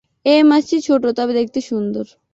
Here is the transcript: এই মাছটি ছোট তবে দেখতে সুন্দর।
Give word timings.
এই 0.25 0.41
মাছটি 0.43 0.77
ছোট 0.81 1.03
তবে 1.17 1.33
দেখতে 1.33 1.59
সুন্দর। 1.61 2.05